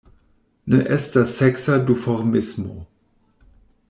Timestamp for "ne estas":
0.75-1.35